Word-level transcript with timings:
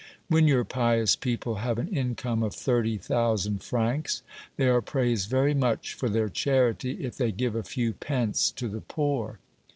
When 0.29 0.47
your 0.47 0.63
pious 0.65 1.15
people 1.15 1.57
have 1.57 1.77
an 1.77 1.87
income 1.89 2.41
of 2.41 2.55
thirty 2.55 2.97
thousand 2.97 3.61
francs, 3.61 4.23
they 4.57 4.67
are 4.67 4.81
praised 4.81 5.29
very 5.29 5.53
much 5.53 5.93
for 5.93 6.09
their 6.09 6.27
charity 6.27 7.05
if 7.05 7.17
they 7.17 7.31
give 7.31 7.53
a 7.53 7.61
few 7.61 7.93
pence 7.93 8.49
to 8.53 8.67
the 8.67 8.81
poor. 8.81 9.37